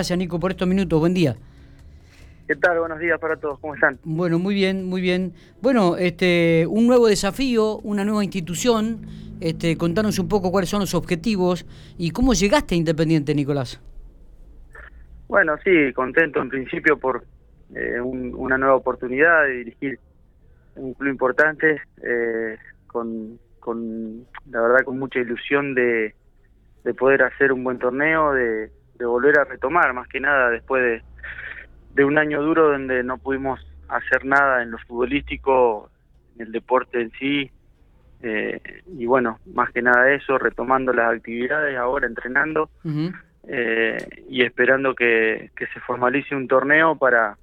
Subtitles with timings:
[0.00, 0.98] Gracias, Nico, por estos minutos.
[0.98, 1.36] Buen día.
[2.48, 2.78] ¿Qué tal?
[2.78, 3.58] Buenos días para todos.
[3.58, 3.98] ¿Cómo están?
[4.02, 5.34] Bueno, muy bien, muy bien.
[5.60, 9.02] Bueno, este, un nuevo desafío, una nueva institución.
[9.42, 11.66] Este, contanos un poco cuáles son los objetivos
[11.98, 13.78] y cómo llegaste a Independiente, Nicolás.
[15.28, 17.22] Bueno, sí, contento en principio por
[17.74, 19.98] eh, una nueva oportunidad de dirigir
[20.76, 22.56] un club importante, eh,
[22.86, 26.14] con, con, la verdad, con mucha ilusión de,
[26.84, 28.70] de poder hacer un buen torneo, de,
[29.00, 31.02] de volver a retomar, más que nada después de,
[31.94, 35.90] de un año duro donde no pudimos hacer nada en lo futbolístico,
[36.36, 37.50] en el deporte en sí,
[38.22, 42.68] eh, y bueno, más que nada eso, retomando las actividades ahora, entrenando
[43.48, 43.96] eh,
[44.28, 47.38] y esperando que, que se formalice un torneo para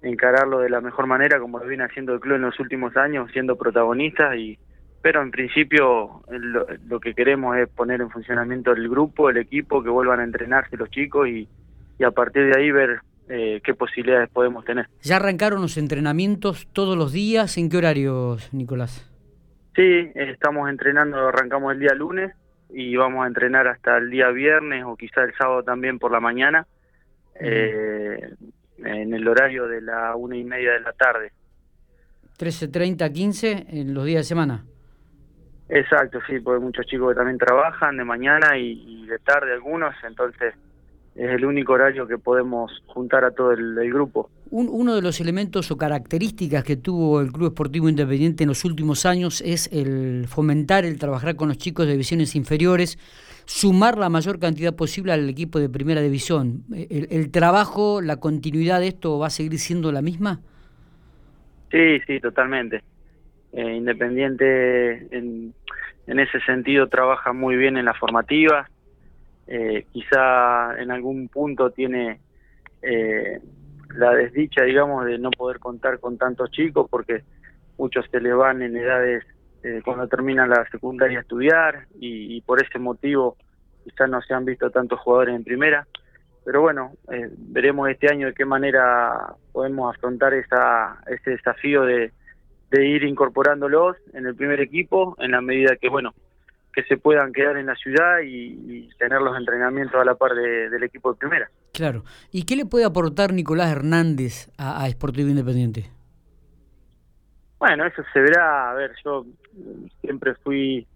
[0.00, 3.28] encararlo de la mejor manera como lo viene haciendo el club en los últimos años,
[3.32, 4.56] siendo protagonistas y
[5.02, 9.90] pero en principio lo, que queremos es poner en funcionamiento el grupo, el equipo, que
[9.90, 11.48] vuelvan a entrenarse los chicos y,
[12.04, 14.88] a partir de ahí ver eh, qué posibilidades podemos tener.
[15.02, 17.58] ¿Ya arrancaron los entrenamientos todos los días?
[17.58, 19.08] ¿En qué horarios, Nicolás?
[19.74, 22.32] Sí, estamos entrenando, arrancamos el día lunes
[22.70, 26.20] y vamos a entrenar hasta el día viernes o quizá el sábado también por la
[26.20, 26.66] mañana,
[27.40, 28.34] eh,
[28.78, 31.32] en el horario de la una y media de la tarde.
[32.38, 34.64] 13.30, 15 en los días de semana.
[35.68, 39.94] Exacto, sí, porque hay muchos chicos que también trabajan de mañana y, de tarde algunos,
[40.06, 40.54] entonces
[41.14, 44.30] es el único horario que podemos juntar a todo el, grupo.
[44.50, 49.04] uno de los elementos o características que tuvo el Club Esportivo Independiente en los últimos
[49.04, 52.98] años es el fomentar el trabajar con los chicos de divisiones inferiores,
[53.44, 56.64] sumar la mayor cantidad posible al equipo de primera división.
[56.70, 60.40] ¿El, trabajo, la continuidad de esto va a seguir siendo la misma?
[61.70, 62.82] Sí, sí, totalmente.
[63.52, 65.54] Eh, Independiente en,
[66.06, 68.68] en, ese sentido trabaja muy bien en la formativa,
[69.50, 72.20] eh, quizá en algún punto tiene
[72.82, 73.40] eh,
[73.94, 77.22] la desdicha, digamos, de no poder contar con tantos chicos porque
[77.78, 79.24] muchos se le van en edades
[79.62, 83.36] eh, cuando terminan la secundaria a estudiar y, por ese motivo
[83.84, 85.86] quizá no se han visto tantos jugadores en primera.
[86.44, 86.92] Pero bueno,
[87.36, 92.12] veremos este año de qué manera podemos afrontar esa, ese desafío de,
[92.70, 96.14] de ir incorporándolos en el primer equipo en la medida que, bueno,
[96.72, 100.82] que se puedan quedar en la ciudad y, tener los entrenamientos a la par del
[100.82, 101.50] equipo de primera.
[101.72, 102.04] Claro.
[102.32, 105.90] ¿Y qué le puede aportar Nicolás Hernández a, a Sportivo Independiente?
[107.58, 108.70] Bueno, eso se verá.
[108.70, 109.24] A ver, yo
[110.00, 110.86] siempre fui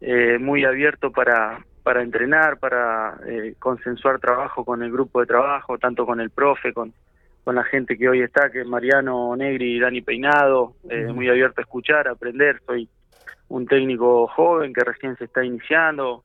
[0.00, 5.78] eh, muy abierto para, para entrenar, para eh, consensuar trabajo con el grupo de trabajo,
[5.78, 6.92] tanto con el profe, con,
[7.44, 11.28] con la gente que hoy está, que es Mariano Negri y Dani Peinado, eh, muy
[11.28, 12.60] abierto a escuchar, a aprender.
[12.66, 12.88] Soy
[13.48, 16.24] un técnico joven que recién se está iniciando,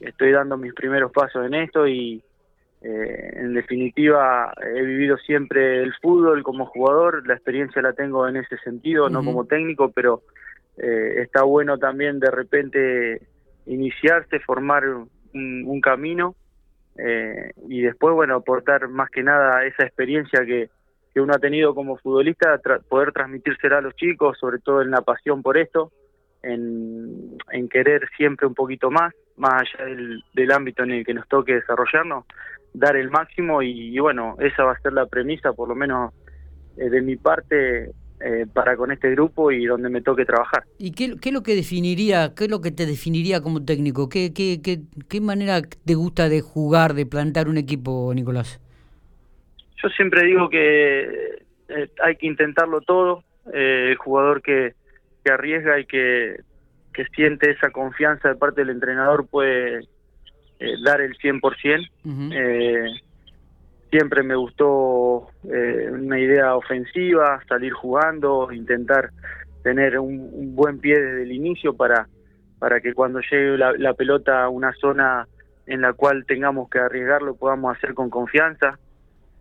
[0.00, 2.22] estoy dando mis primeros pasos en esto y
[2.82, 8.36] eh, en definitiva he vivido siempre el fútbol como jugador, la experiencia la tengo en
[8.36, 10.22] ese sentido, no como técnico, pero
[10.78, 13.22] eh, está bueno también de repente
[13.66, 14.82] iniciarse, formar
[15.32, 16.34] un camino
[16.96, 20.70] eh, y después, bueno, aportar más que nada esa experiencia que,
[21.12, 25.02] que uno ha tenido como futbolista, poder transmitírsela a los chicos, sobre todo en la
[25.02, 25.92] pasión por esto,
[26.42, 29.84] en, en querer siempre un poquito más, más allá
[30.32, 32.24] del, ámbito en el que nos toque desarrollarnos,
[32.72, 36.12] dar el máximo y, bueno, esa va a ser la premisa, por lo menos
[36.76, 37.90] eh, de mi parte,
[38.22, 40.64] eh, para con este grupo y donde me toque trabajar.
[40.78, 44.10] ¿Y qué, qué, es lo que definiría, qué es lo que te definiría como técnico?
[44.10, 48.60] ¿Qué, qué, qué, qué manera te gusta de jugar, de plantar un equipo, Nicolás?
[49.82, 51.00] Yo siempre digo que
[51.68, 53.24] eh, hay que intentarlo todo.
[53.54, 54.74] Eh, el jugador que,
[55.24, 56.42] que arriesga y que,
[56.92, 59.88] que siente esa confianza de parte del entrenador puede
[60.84, 61.90] dar el 100%.
[62.04, 63.09] Uh
[63.90, 69.10] siempre me gustó eh, una idea ofensiva, salir jugando, intentar
[69.62, 72.08] tener un, buen pie desde el inicio para,
[72.58, 75.26] para que cuando llegue la, pelota a una zona
[75.66, 78.78] en la cual tengamos que arriesgarlo podamos hacer con confianza.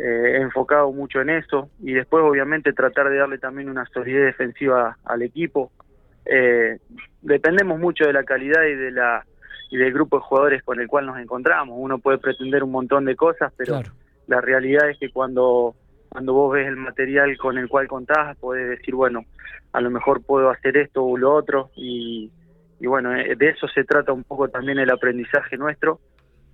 [0.00, 4.96] Eh, enfocado mucho en eso y después obviamente tratar de darle también una solidez defensiva
[5.04, 5.72] al equipo.
[6.24, 6.78] Eh,
[7.20, 9.24] dependemos mucho de la calidad y de la
[9.70, 11.76] y del grupo de jugadores con el cual nos encontramos.
[11.78, 13.82] Uno puede pretender un montón de cosas, pero
[14.28, 15.74] la realidad es que cuando,
[16.08, 19.24] cuando vos ves el material con el cual contás, podés decir, bueno,
[19.72, 22.30] a lo mejor puedo hacer esto o lo otro, y,
[22.78, 26.00] y bueno, eh, de eso se trata un poco también el aprendizaje nuestro,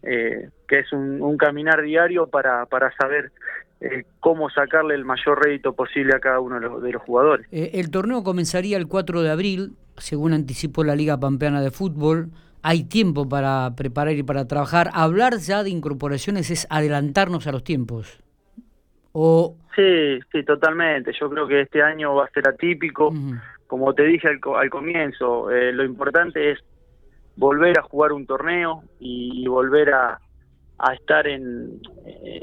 [0.02, 3.32] eh, que es un, caminar diario para, para saber
[3.80, 7.46] eh, cómo sacarle el mayor rédito posible a cada uno de los, de los jugadores.
[7.50, 12.30] el torneo comenzaría el 4 de abril, según anticipó la Liga Pampeana de Fútbol,
[12.64, 14.88] hay tiempo para preparar y para trabajar.
[14.94, 18.22] Hablar ya de incorporaciones es adelantarnos a los tiempos.
[19.12, 19.54] O...
[19.76, 21.12] Sí, sí, totalmente.
[21.20, 23.12] Yo creo que este año va a ser atípico.
[23.66, 26.58] Como te dije al, comienzo, eh, lo importante es
[27.36, 30.18] volver a jugar un torneo y, volver a,
[30.78, 31.82] a estar en,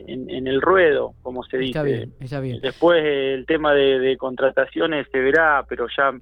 [0.07, 1.79] en, el ruedo, como se dice.
[1.79, 2.61] Está bien, está bien.
[2.61, 6.13] Después el tema de, de contrataciones se verá, pero ya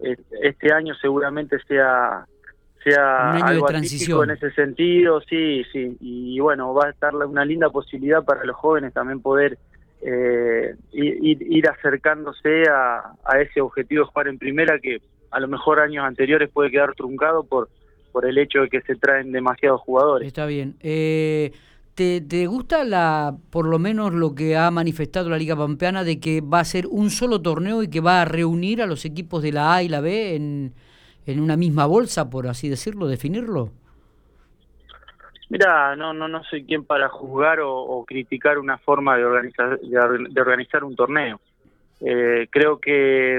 [0.00, 2.26] eh, este año seguramente sea
[2.82, 7.44] sea algo de transición en ese sentido, sí, sí, y bueno, va a estar una
[7.44, 9.58] linda posibilidad para los jóvenes también poder
[10.02, 15.48] eh, ir, ir, acercándose a, a, ese objetivo de jugar en primera que a lo
[15.48, 17.68] mejor años anteriores puede quedar truncado por
[18.10, 20.26] por el hecho de que se traen demasiados jugadores.
[20.26, 20.76] Está bien.
[20.80, 21.52] Eh,
[21.94, 26.20] ¿te, ¿Te gusta la por lo menos lo que ha manifestado la Liga Pampeana de
[26.20, 29.42] que va a ser un solo torneo y que va a reunir a los equipos
[29.42, 30.74] de la A y la B en
[31.30, 33.70] en una misma bolsa, por así decirlo, definirlo?
[35.50, 40.40] Mira, no, no, no soy quien para juzgar o, criticar una forma de organizar, de,
[40.40, 41.40] organizar un torneo.
[42.00, 43.38] Eh, creo que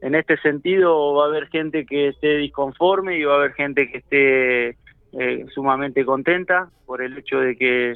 [0.00, 3.90] en este sentido va a haber gente que esté disconforme y va a haber gente
[3.90, 4.68] que esté
[5.12, 7.94] eh, sumamente contenta por el hecho de que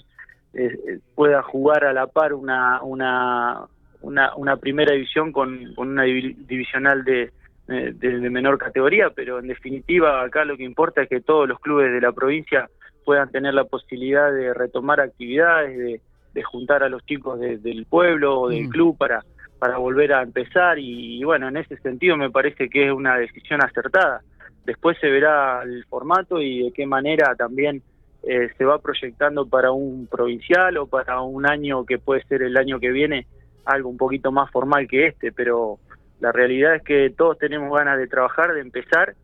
[0.55, 3.67] eh, pueda jugar a la par una, una,
[4.01, 7.31] una, primera división con una divisional de,
[7.73, 11.59] eh, de, menor categoría, pero en definitiva acá lo que importa es que todos los
[11.61, 12.69] clubes de la provincia
[13.05, 16.01] puedan tener la posibilidad de retomar actividades,
[16.35, 18.71] de, juntar a los chicos del pueblo o del mm.
[18.71, 19.23] club para,
[19.63, 23.63] para volver a empezar y, bueno, en ese sentido me parece que es una decisión
[23.63, 24.21] acertada.
[24.65, 27.81] Después se verá el formato y de qué manera también
[28.25, 32.57] eh, se va proyectando para un provincial o para un año que puede ser el
[32.57, 33.27] año que viene
[33.65, 35.79] algo un poquito más formal que este, pero
[36.23, 39.17] la realidad es que todos tenemos ganas de trabajar, de empezar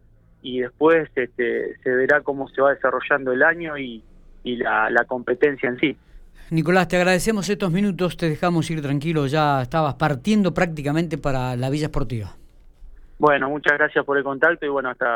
[0.42, 4.02] y después este, se verá cómo se va desarrollando el año y,
[4.42, 5.96] la, competencia en sí.
[6.50, 11.70] Nicolás, te agradecemos estos minutos, te dejamos ir tranquilo, ya estabas partiendo prácticamente para la
[11.70, 12.34] Villa Esportiva.
[13.18, 15.06] Bueno, muchas gracias por el contacto y bueno, hasta